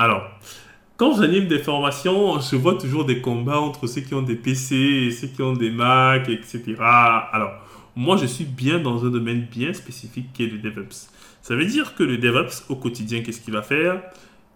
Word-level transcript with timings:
Alors, 0.00 0.22
quand 0.96 1.20
j'anime 1.20 1.46
des 1.46 1.58
formations, 1.58 2.40
je 2.40 2.56
vois 2.56 2.78
toujours 2.78 3.04
des 3.04 3.20
combats 3.20 3.60
entre 3.60 3.86
ceux 3.86 4.00
qui 4.00 4.14
ont 4.14 4.22
des 4.22 4.34
PC 4.34 4.74
et 4.74 5.10
ceux 5.10 5.26
qui 5.26 5.42
ont 5.42 5.52
des 5.52 5.70
Mac, 5.70 6.26
etc. 6.30 6.62
Alors, 6.80 7.52
moi, 7.94 8.16
je 8.16 8.24
suis 8.24 8.46
bien 8.46 8.78
dans 8.78 9.04
un 9.04 9.10
domaine 9.10 9.42
bien 9.42 9.74
spécifique 9.74 10.32
qui 10.32 10.44
est 10.44 10.46
le 10.46 10.56
DevOps. 10.56 11.10
Ça 11.42 11.54
veut 11.54 11.66
dire 11.66 11.94
que 11.94 12.02
le 12.02 12.16
DevOps, 12.16 12.70
au 12.70 12.76
quotidien, 12.76 13.20
qu'est-ce 13.20 13.42
qu'il 13.42 13.52
va 13.52 13.60
faire? 13.60 14.00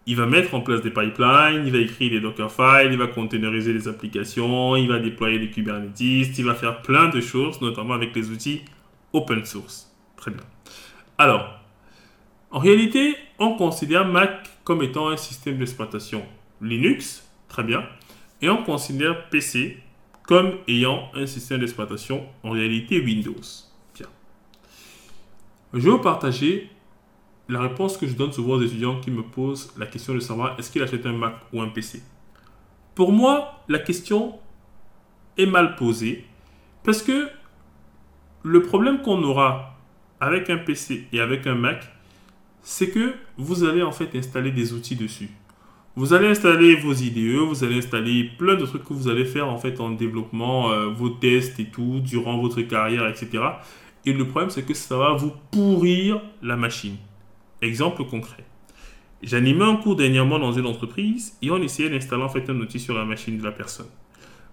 Il 0.07 0.17
va 0.17 0.25
mettre 0.25 0.55
en 0.55 0.63
place 0.63 0.81
des 0.81 0.89
pipelines, 0.89 1.65
il 1.67 1.73
va 1.73 1.79
écrire 1.79 2.11
des 2.11 2.21
Dockerfiles, 2.21 2.89
il 2.93 2.97
va 2.97 3.09
containeriser 3.09 3.75
les 3.75 3.87
applications, 3.87 4.77
il 4.77 4.89
va 4.89 4.99
déployer 4.99 5.39
des 5.39 5.51
Kubernetes, 5.51 6.01
il 6.01 6.45
va 6.47 6.55
faire 6.55 6.81
plein 6.81 7.11
de 7.11 7.21
choses, 7.21 7.61
notamment 7.61 7.93
avec 7.93 8.17
les 8.17 8.31
outils 8.31 8.63
open 9.13 9.45
source. 9.45 9.95
Très 10.17 10.31
bien. 10.31 10.45
Alors, 11.19 11.61
en 12.51 12.61
réalité, 12.61 13.15
on 13.39 13.57
considère 13.57 14.07
Mac 14.07 14.49
comme 14.65 14.83
étant 14.83 15.09
un 15.09 15.17
système 15.17 15.59
d'exploitation 15.59 16.25
Linux, 16.61 17.29
très 17.49 17.63
bien, 17.63 17.85
et 18.41 18.49
on 18.49 18.63
considère 18.63 19.29
PC 19.29 19.79
comme 20.27 20.55
ayant 20.69 21.11
un 21.15 21.27
système 21.27 21.61
d'exploitation 21.61 22.27
en 22.43 22.51
réalité 22.51 23.01
Windows. 23.01 23.35
Tiens. 23.93 24.09
Je 25.73 25.81
vais 25.81 25.91
vous 25.91 25.99
partager 25.99 26.71
la 27.49 27.61
réponse 27.61 27.99
que 27.99 28.07
je 28.07 28.15
donne 28.15 28.33
souvent 28.33 28.55
aux 28.55 28.63
étudiants 28.63 29.01
qui 29.01 29.11
me 29.11 29.23
posent 29.23 29.73
la 29.77 29.87
question 29.87 30.15
de 30.15 30.21
savoir 30.21 30.59
est-ce 30.59 30.71
qu'il 30.71 30.83
achète 30.83 31.05
un 31.05 31.13
Mac 31.13 31.35
ou 31.53 31.61
un 31.61 31.69
PC. 31.69 32.03
Pour 32.95 33.13
moi, 33.13 33.63
la 33.69 33.79
question 33.79 34.39
est 35.37 35.47
mal 35.47 35.77
posée 35.77 36.25
parce 36.85 37.03
que 37.03 37.29
le 38.43 38.63
problème 38.63 39.03
qu'on 39.03 39.23
aura 39.23 39.77
avec 40.21 40.49
un 40.49 40.59
PC 40.59 41.09
et 41.13 41.21
avec 41.21 41.47
un 41.47 41.55
Mac, 41.55 41.85
c'est 42.65 42.89
que 42.89 43.15
vous 43.37 43.63
allez 43.63 43.83
en 43.83 43.93
fait 43.93 44.17
installer 44.17 44.51
des 44.51 44.73
outils 44.73 44.97
dessus. 44.97 45.29
Vous 45.97 46.13
allez 46.13 46.27
installer 46.27 46.75
vos 46.75 46.93
IDE, 46.93 47.37
vous 47.37 47.63
allez 47.63 47.79
installer 47.79 48.25
plein 48.37 48.57
de 48.57 48.67
trucs 48.67 48.83
que 48.83 48.93
vous 48.93 49.07
allez 49.07 49.25
faire 49.25 49.49
en 49.49 49.59
fait 49.59 49.79
en 49.79 49.91
développement, 49.91 50.73
euh, 50.73 50.89
vos 50.89 51.11
tests 51.11 51.61
et 51.61 51.67
tout, 51.67 52.01
durant 52.03 52.39
votre 52.41 52.61
carrière, 52.63 53.07
etc. 53.07 53.45
Et 54.05 54.13
le 54.13 54.27
problème, 54.27 54.51
c'est 54.51 54.67
que 54.67 54.75
ça 54.75 54.97
va 54.97 55.13
vous 55.13 55.33
pourrir 55.53 56.21
la 56.43 56.57
machine. 56.57 56.97
Exemple 57.63 58.05
concret. 58.05 58.45
J'animais 59.23 59.65
un 59.65 59.77
cours 59.77 59.95
dernièrement 59.95 60.39
dans 60.39 60.53
une 60.53 60.67
entreprise 60.67 61.39
et 61.41 61.51
on 61.51 61.63
essayait 61.63 61.91
d'installer 61.91 62.25
en 62.25 62.29
fait 62.29 62.51
un 62.51 62.59
outil 62.59 62.81
sur 62.81 62.95
la 62.95 63.05
machine 63.05 63.39
de 63.39 63.45
la 63.45 63.53
personne. 63.53 63.87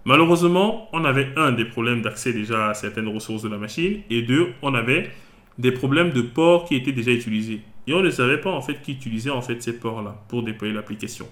Malheureusement, 0.04 0.88
on 0.92 1.04
avait 1.04 1.28
un 1.36 1.52
des 1.52 1.64
problèmes 1.64 2.02
d'accès 2.02 2.32
déjà 2.32 2.68
à 2.70 2.74
certaines 2.74 3.08
ressources 3.08 3.42
de 3.42 3.48
la 3.48 3.58
machine 3.58 4.00
et 4.10 4.22
deux, 4.22 4.52
on 4.62 4.74
avait 4.74 5.10
des 5.58 5.72
problèmes 5.72 6.10
de 6.10 6.22
port 6.22 6.64
qui 6.66 6.76
étaient 6.76 6.92
déjà 6.92 7.10
utilisés. 7.10 7.62
Et 7.86 7.94
on 7.94 8.00
ne 8.00 8.10
savait 8.10 8.40
pas 8.40 8.50
en 8.50 8.60
fait 8.60 8.80
qui 8.82 8.92
utilisait 8.92 9.30
en 9.30 9.42
fait 9.42 9.62
ces 9.62 9.78
ports-là 9.78 10.24
pour 10.28 10.42
déployer 10.42 10.72
l'application. 10.72 11.26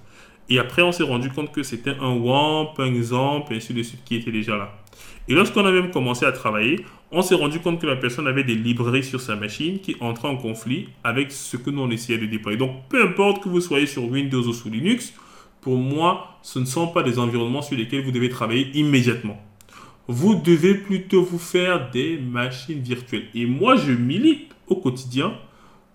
Et 0.49 0.59
après, 0.59 0.83
on 0.83 0.91
s'est 0.91 1.05
rendu 1.05 1.31
compte 1.31 1.53
que 1.53 1.63
c'était 1.63 1.95
un 2.01 2.17
WAMP, 2.17 2.75
un 2.79 2.91
XAMPP, 2.91 3.53
et 3.53 3.57
ainsi 3.57 3.73
de 3.73 3.83
suite 3.85 4.03
qui 4.05 4.17
était 4.17 4.33
déjà 4.33 4.57
là. 4.57 4.73
Et 5.29 5.35
lorsqu'on 5.35 5.65
a 5.65 5.71
même 5.71 5.93
commencé 5.93 6.27
à 6.27 6.33
travailler, 6.33 6.85
on 7.13 7.23
s'est 7.23 7.37
rendu 7.37 7.61
compte 7.61 7.81
que 7.81 7.87
la 7.87 7.95
personne 7.95 8.27
avait 8.27 8.43
des 8.43 8.57
librairies 8.57 9.05
sur 9.05 9.21
sa 9.21 9.37
machine 9.37 9.79
qui 9.79 9.97
entraient 10.01 10.29
en 10.29 10.37
conflit 10.37 10.89
avec 11.05 11.31
ce 11.31 11.57
que 11.57 11.71
nous 11.71 11.83
on 11.83 11.91
essayait 11.91 12.19
de 12.19 12.27
déployer. 12.27 12.59
Donc, 12.59 12.73
peu 12.89 13.01
importe 13.01 13.45
que 13.45 13.49
vous 13.49 13.61
soyez 13.61 13.87
sur 13.87 14.05
Windows 14.11 14.43
ou 14.43 14.53
sous 14.53 14.71
Linux, 14.71 15.15
pour 15.61 15.77
moi, 15.77 16.39
ce 16.43 16.59
ne 16.59 16.65
sont 16.65 16.89
pas 16.89 17.05
des 17.05 17.21
environnements 17.21 17.63
sur 17.63 17.77
lesquels 17.77 18.03
vous 18.05 18.11
devez 18.11 18.29
travailler 18.29 18.71
immédiatement. 18.75 19.41
Vous 20.09 20.35
devez 20.35 20.75
plutôt 20.75 21.23
vous 21.23 21.39
faire 21.39 21.91
des 21.93 22.19
machines 22.19 22.81
virtuelles. 22.81 23.27
Et 23.35 23.47
moi, 23.47 23.77
je 23.77 23.93
milite 23.93 24.51
au 24.67 24.77
quotidien 24.77 25.35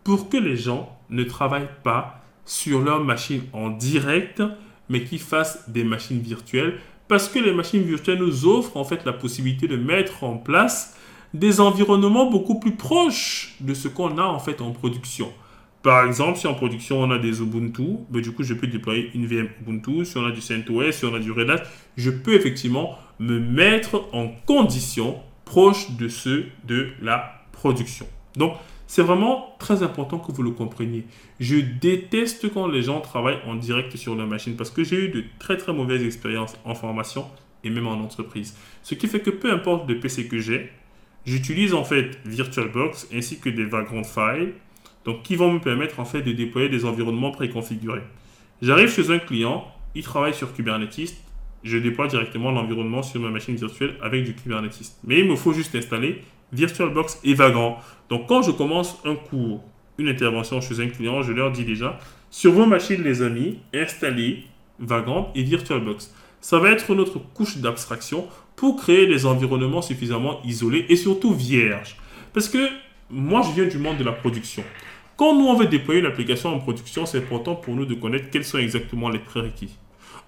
pour 0.06 0.30
que 0.30 0.38
les 0.38 0.56
gens 0.56 0.98
ne 1.10 1.24
travaillent 1.24 1.68
pas 1.84 2.22
sur 2.46 2.82
leur 2.82 3.04
machine 3.04 3.42
en 3.52 3.70
direct, 3.70 4.42
mais 4.88 5.04
qu'ils 5.04 5.20
fassent 5.20 5.68
des 5.70 5.84
machines 5.84 6.20
virtuelles. 6.20 6.80
Parce 7.08 7.28
que 7.28 7.40
les 7.40 7.52
machines 7.52 7.82
virtuelles 7.82 8.20
nous 8.20 8.46
offrent 8.46 8.78
en 8.78 8.84
fait 8.84 9.04
la 9.04 9.14
possibilité 9.14 9.68
de 9.68 9.76
mettre 9.76 10.24
en 10.24 10.38
place 10.38 10.96
des 11.34 11.60
environnements 11.60 12.30
beaucoup 12.30 12.60
plus 12.60 12.76
proches 12.76 13.56
de 13.60 13.74
ce 13.74 13.88
qu'on 13.88 14.18
a 14.18 14.24
en 14.24 14.40
fait 14.40 14.62
en 14.62 14.72
production. 14.72 15.34
Par 15.82 16.06
exemple, 16.06 16.38
si 16.38 16.48
en 16.48 16.54
production 16.54 17.02
on 17.02 17.12
a 17.12 17.18
des 17.18 17.42
Ubuntu, 17.42 17.98
ben, 18.10 18.22
du 18.22 18.32
coup 18.32 18.44
je 18.44 18.54
peux 18.54 18.68
déployer 18.68 19.10
une 19.16 19.26
VM 19.26 19.50
Ubuntu. 19.62 20.06
Si 20.06 20.18
on 20.18 20.26
a 20.26 20.32
du 20.32 20.42
CentOS, 20.42 20.92
si 20.92 21.06
on 21.06 21.16
a 21.16 21.20
du 21.20 21.32
Red 21.32 21.50
Hat, 21.50 21.64
je 21.98 22.12
peux 22.12 22.34
effectivement 22.34 22.98
me 23.20 23.40
mettre 23.40 24.08
en 24.14 24.30
condition 24.46 25.20
proche 25.46 25.92
de 25.92 26.08
ceux 26.08 26.46
de 26.64 26.90
la 27.02 27.44
production. 27.52 28.08
Donc 28.36 28.54
c'est 28.88 29.02
vraiment 29.02 29.56
très 29.60 29.84
important 29.84 30.20
que 30.20 30.32
vous 30.32 30.44
le 30.44 30.52
compreniez. 30.52 31.06
Je 31.40 31.58
déteste 31.58 32.54
quand 32.54 32.68
les 32.68 32.84
gens 32.84 33.02
travaillent 33.02 33.42
en 33.46 33.56
direct 33.56 33.96
sur 33.98 34.16
leur 34.16 34.28
machine 34.28 34.56
parce 34.56 34.70
que 34.70 34.84
j'ai 34.84 35.06
eu 35.06 35.10
de 35.10 35.24
très 35.40 35.58
très 35.58 35.74
mauvaises 35.74 36.04
expériences 36.04 36.56
en 36.66 36.76
formation 36.76 37.26
et 37.64 37.70
même 37.70 37.88
en 37.88 37.94
entreprise. 37.94 38.56
Ce 38.84 38.94
qui 38.96 39.08
fait 39.08 39.22
que 39.22 39.32
peu 39.32 39.52
importe 39.52 39.90
le 39.90 40.00
PC 40.00 40.28
que 40.28 40.40
j'ai, 40.40 40.70
j'utilise 41.26 41.74
en 41.74 41.84
fait 41.84 42.20
VirtualBox 42.26 43.08
ainsi 43.14 43.40
que 43.40 43.50
des 43.50 43.66
Vagrant 43.66 44.04
Files 44.04 44.54
donc 45.06 45.22
qui 45.24 45.36
vont 45.36 45.54
me 45.54 45.60
permettre 45.60 46.00
en 46.00 46.06
fait 46.06 46.22
de 46.22 46.32
déployer 46.32 46.68
des 46.68 46.84
environnements 46.84 47.32
préconfigurés. 47.32 48.04
J'arrive 48.62 48.90
chez 48.90 49.12
un 49.12 49.20
client, 49.20 49.66
il 49.94 50.04
travaille 50.04 50.34
sur 50.34 50.54
Kubernetes, 50.54 51.16
je 51.64 51.78
déploie 51.78 52.08
directement 52.08 52.52
l'environnement 52.52 53.04
sur 53.04 53.22
ma 53.22 53.30
machine 53.30 53.56
virtuelle 53.56 53.96
avec 54.02 54.24
du 54.24 54.34
Kubernetes. 54.34 54.96
Mais 55.04 55.20
il 55.20 55.30
me 55.30 55.36
faut 55.36 55.54
juste 55.54 55.76
installer 55.76 56.22
VirtualBox 56.56 57.20
et 57.24 57.34
Vagrant. 57.34 57.80
Donc 58.10 58.28
quand 58.28 58.42
je 58.42 58.52
commence 58.52 58.98
un 59.06 59.16
cours, 59.16 59.64
une 59.98 60.10
intervention 60.10 60.62
chez 60.62 60.80
un 60.80 60.88
client, 60.88 61.22
je 61.22 61.32
leur 61.32 61.52
dis 61.52 61.64
déjà, 61.64 62.00
sur 62.30 62.52
vos 62.52 62.66
machines 62.66 63.04
les 63.04 63.22
amis, 63.22 63.60
installez 63.74 64.44
Vagrant 64.80 65.32
et 65.36 65.44
VirtualBox. 65.44 66.14
Ça 66.42 66.60
va 66.60 66.72
être 66.72 66.94
notre 66.94 67.20
couche 67.20 67.58
d'abstraction 67.58 68.28
pour 68.56 68.78
créer 68.78 69.08
des 69.08 69.26
environnements 69.26 69.82
suffisamment 69.82 70.42
isolés 70.44 70.86
et 70.90 70.96
surtout 70.96 71.34
vierges. 71.34 71.98
Parce 72.34 72.50
que 72.50 72.70
moi, 73.10 73.42
je 73.42 73.52
viens 73.52 73.70
du 73.70 73.78
monde 73.78 73.98
de 73.98 74.04
la 74.04 74.12
production. 74.12 74.64
Quand 75.16 75.34
nous, 75.34 75.46
on 75.46 75.56
veut 75.56 75.68
déployer 75.68 76.02
une 76.02 76.06
application 76.08 76.54
en 76.54 76.60
production, 76.60 77.06
c'est 77.06 77.20
important 77.20 77.56
pour 77.56 77.76
nous 77.76 77.86
de 77.86 77.94
connaître 77.94 78.30
quels 78.30 78.44
sont 78.44 78.58
exactement 78.58 79.10
les 79.10 79.20
prérequis. 79.20 79.78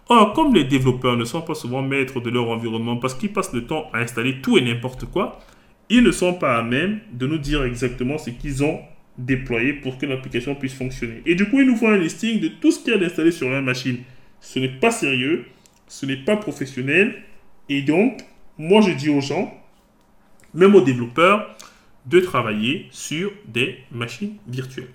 Or, 0.10 0.32
comme 0.32 0.54
les 0.54 0.64
développeurs 0.64 1.18
ne 1.18 1.26
sont 1.26 1.42
pas 1.42 1.56
souvent 1.56 1.82
maîtres 1.82 2.22
de 2.22 2.30
leur 2.30 2.50
environnement 2.50 2.96
parce 2.96 3.14
qu'ils 3.14 3.34
passent 3.34 3.52
le 3.52 3.66
temps 3.66 3.90
à 3.94 4.00
installer 4.00 4.40
tout 4.42 4.58
et 4.58 4.62
n'importe 4.62 5.06
quoi, 5.06 5.40
ils 5.90 6.04
ne 6.04 6.12
sont 6.12 6.34
pas 6.34 6.58
à 6.58 6.64
même 6.64 7.00
de 7.12 7.28
nous 7.28 7.38
dire 7.38 7.64
exactement 7.64 8.18
ce 8.18 8.30
qu'ils 8.30 8.64
ont 8.64 8.80
déployé 9.18 9.74
pour 9.74 9.98
que 9.98 10.06
l'application 10.06 10.56
puisse 10.56 10.74
fonctionner. 10.74 11.22
Et 11.26 11.36
du 11.36 11.50
coup, 11.50 11.60
ils 11.60 11.68
nous 11.68 11.76
font 11.76 11.90
un 11.90 11.98
listing 11.98 12.40
de 12.40 12.50
tout 12.50 12.72
ce 12.72 12.80
qu'il 12.80 12.94
y 12.94 13.04
a 13.04 13.06
installé 13.06 13.32
sur 13.32 13.50
la 13.50 13.62
machine. 13.62 13.98
Ce 14.42 14.60
n'est 14.60 14.68
pas 14.68 14.92
sérieux, 14.92 15.46
ce 15.88 16.06
n'est 16.06 16.18
pas 16.18 16.38
professionnel. 16.38 17.16
Et 17.70 17.82
donc, 17.82 18.22
moi, 18.58 18.82
je 18.82 18.92
dis 18.92 19.10
aux 19.10 19.22
gens, 19.22 19.54
même 20.54 20.76
aux 20.76 20.82
développeurs, 20.82 21.56
de 22.06 22.20
travailler 22.20 22.88
sur 22.92 23.32
des 23.48 23.80
machines 23.92 24.36
virtuelles. 24.48 24.90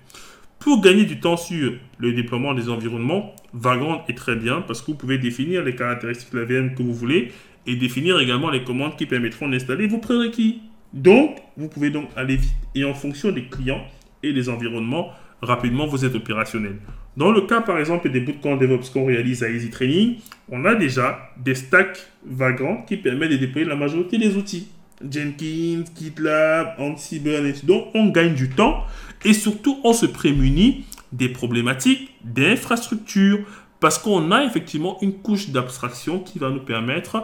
Pour 0.59 0.81
gagner 0.81 1.03
du 1.03 1.19
temps 1.19 1.37
sur 1.37 1.73
le 1.97 2.13
déploiement 2.13 2.53
des 2.53 2.69
environnements, 2.69 3.35
Vagrant 3.53 4.05
est 4.07 4.17
très 4.17 4.35
bien 4.35 4.61
parce 4.61 4.81
que 4.81 4.87
vous 4.87 4.97
pouvez 4.97 5.17
définir 5.17 5.63
les 5.63 5.75
caractéristiques 5.75 6.33
de 6.33 6.39
la 6.39 6.45
VM 6.45 6.73
que 6.73 6.81
vous 6.81 6.93
voulez 6.93 7.31
et 7.67 7.75
définir 7.75 8.19
également 8.19 8.49
les 8.49 8.63
commandes 8.63 8.95
qui 8.95 9.05
permettront 9.05 9.47
d'installer 9.49 9.87
vos 9.87 9.99
prérequis. 9.99 10.61
Donc, 10.93 11.37
vous 11.57 11.67
pouvez 11.67 11.89
donc 11.89 12.09
aller 12.15 12.37
vite. 12.37 12.53
Et 12.75 12.85
en 12.85 12.93
fonction 12.93 13.31
des 13.31 13.45
clients 13.45 13.83
et 14.21 14.31
des 14.33 14.49
environnements, 14.49 15.09
rapidement, 15.41 15.87
vous 15.87 16.05
êtes 16.05 16.15
opérationnel. 16.15 16.77
Dans 17.17 17.31
le 17.31 17.41
cas, 17.41 17.61
par 17.61 17.77
exemple, 17.77 18.09
des 18.09 18.19
bootcamps 18.19 18.57
DevOps 18.57 18.89
qu'on 18.91 19.05
réalise 19.05 19.43
à 19.43 19.49
Easy 19.49 19.69
Training, 19.69 20.15
on 20.49 20.65
a 20.65 20.75
déjà 20.75 21.29
des 21.37 21.55
stacks 21.55 22.07
vagrants 22.25 22.83
qui 22.87 22.97
permettent 22.97 23.31
de 23.31 23.37
déployer 23.37 23.67
la 23.67 23.75
majorité 23.75 24.17
des 24.17 24.35
outils. 24.35 24.67
Jenkins, 25.01 25.83
GitLab, 25.97 26.79
Ansible, 26.79 27.29
et 27.29 27.53
Donc, 27.65 27.87
on 27.93 28.09
gagne 28.09 28.33
du 28.33 28.49
temps 28.49 28.83
et 29.25 29.33
surtout, 29.33 29.79
on 29.83 29.93
se 29.93 30.05
prémunit 30.05 30.85
des 31.11 31.29
problématiques 31.29 32.09
d'infrastructure 32.23 33.39
parce 33.79 33.97
qu'on 33.97 34.31
a 34.31 34.43
effectivement 34.45 34.97
une 35.01 35.13
couche 35.13 35.49
d'abstraction 35.49 36.19
qui 36.19 36.39
va 36.39 36.49
nous 36.49 36.61
permettre 36.61 37.23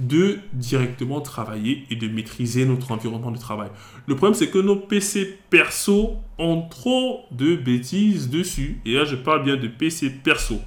de 0.00 0.38
directement 0.52 1.20
travailler 1.20 1.84
et 1.90 1.96
de 1.96 2.08
maîtriser 2.08 2.64
notre 2.64 2.90
environnement 2.92 3.30
de 3.30 3.38
travail. 3.38 3.68
Le 4.06 4.16
problème, 4.16 4.34
c'est 4.34 4.48
que 4.48 4.58
nos 4.58 4.76
PC 4.76 5.38
perso 5.50 6.16
ont 6.38 6.62
trop 6.62 7.26
de 7.30 7.54
bêtises 7.56 8.30
dessus. 8.30 8.80
Et 8.84 8.94
là, 8.94 9.04
je 9.04 9.16
parle 9.16 9.44
bien 9.44 9.56
de 9.56 9.68
PC 9.68 10.10
perso. 10.10 10.60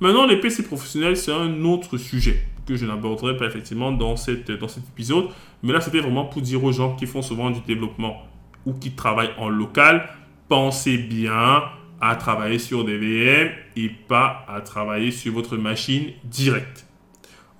Maintenant, 0.00 0.26
les 0.26 0.38
PC 0.38 0.62
professionnels, 0.62 1.16
c'est 1.16 1.32
un 1.32 1.64
autre 1.64 1.98
sujet 1.98 2.42
que 2.66 2.76
je 2.76 2.86
n'aborderai 2.86 3.36
pas 3.36 3.46
effectivement 3.46 3.90
dans, 3.90 4.14
dans 4.14 4.16
cet 4.16 4.48
épisode. 4.48 5.26
Mais 5.62 5.72
là, 5.72 5.80
c'était 5.80 6.00
vraiment 6.00 6.24
pour 6.24 6.40
dire 6.40 6.62
aux 6.62 6.72
gens 6.72 6.96
qui 6.96 7.06
font 7.06 7.22
souvent 7.22 7.50
du 7.50 7.60
développement 7.60 8.22
ou 8.64 8.72
qui 8.74 8.92
travaillent 8.92 9.34
en 9.38 9.48
local, 9.48 10.08
pensez 10.48 10.96
bien 10.96 11.62
à 12.00 12.16
travailler 12.16 12.58
sur 12.58 12.84
des 12.84 12.96
VM 12.96 13.50
et 13.76 13.88
pas 13.88 14.44
à 14.48 14.60
travailler 14.60 15.10
sur 15.10 15.32
votre 15.32 15.56
machine 15.56 16.12
directe. 16.24 16.86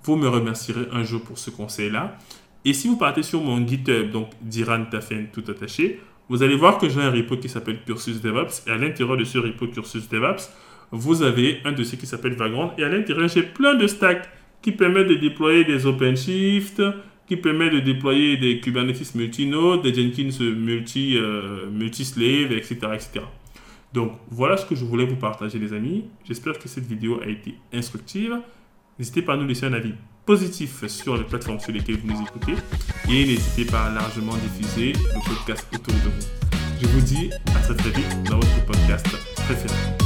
Vous 0.05 0.17
me 0.17 0.29
remercierez 0.29 0.87
un 0.93 1.05
jour 1.05 1.23
pour 1.23 1.38
ce 1.38 1.50
conseil-là. 1.50 2.19
Et 2.64 2.73
si 2.73 2.88
vous 2.88 2.97
partez 2.97 3.23
sur 3.23 3.43
mon 3.43 3.67
GitHub, 3.67 4.11
donc 4.11 4.31
d'Iran 4.43 4.85
Tafen 4.91 5.29
tout 5.32 5.44
attaché, 5.49 6.00
vous 6.29 6.43
allez 6.43 6.56
voir 6.56 6.79
que 6.79 6.88
j'ai 6.88 7.00
un 7.00 7.11
repo 7.11 7.37
qui 7.37 7.49
s'appelle 7.49 7.79
Cursus 7.85 8.20
DevOps. 8.20 8.67
Et 8.67 8.70
à 8.70 8.76
l'intérieur 8.76 9.17
de 9.17 9.25
ce 9.25 9.38
repo 9.38 9.67
Cursus 9.67 10.08
DevOps, 10.08 10.50
vous 10.93 11.23
avez 11.23 11.61
un 11.64 11.73
dossier 11.73 11.99
qui 11.99 12.06
s'appelle 12.06 12.35
Vagrant. 12.35 12.73
Et 12.79 12.85
à 12.85 12.88
l'intérieur, 12.88 13.29
j'ai 13.29 13.43
plein 13.43 13.75
de 13.75 13.87
stacks 13.87 14.29
qui 14.62 14.73
permettent 14.73 15.08
de 15.08 15.14
déployer 15.14 15.64
des 15.64 15.87
OpenShift, 15.87 16.82
qui 17.26 17.37
permettent 17.37 17.75
de 17.75 17.81
déployer 17.81 18.37
des 18.37 18.61
Kubernetes 18.61 19.14
multi-nodes, 19.14 19.82
des 19.82 19.94
Jenkins 19.94 20.44
multi, 20.55 21.17
euh, 21.17 21.69
etc., 21.81 22.75
etc. 22.94 23.20
Donc 23.93 24.12
voilà 24.31 24.56
ce 24.56 24.67
que 24.67 24.75
je 24.75 24.85
voulais 24.85 25.05
vous 25.05 25.17
partager 25.17 25.58
les 25.58 25.73
amis. 25.73 26.05
J'espère 26.25 26.58
que 26.58 26.69
cette 26.69 26.87
vidéo 26.87 27.20
a 27.23 27.29
été 27.29 27.55
instructive. 27.73 28.37
N'hésitez 29.00 29.23
pas 29.23 29.32
à 29.32 29.37
nous 29.38 29.47
laisser 29.47 29.64
un 29.64 29.73
avis 29.73 29.94
positif 30.26 30.87
sur 30.87 31.17
les 31.17 31.25
plateformes 31.25 31.58
sur 31.58 31.73
lesquelles 31.73 31.97
vous 31.97 32.12
nous 32.12 32.20
écoutez 32.20 32.52
et 33.08 33.25
n'hésitez 33.25 33.64
pas 33.64 33.87
à 33.87 33.94
largement 33.94 34.35
diffuser 34.37 34.93
le 34.93 35.26
podcast 35.26 35.67
autour 35.75 35.94
de 35.94 36.00
vous. 36.00 36.26
Je 36.82 36.87
vous 36.87 37.00
dis 37.00 37.31
à 37.56 37.61
très 37.61 37.75
très 37.76 37.91
vite 37.93 38.23
dans 38.25 38.38
votre 38.38 38.67
podcast 38.67 39.06
préféré. 39.37 40.00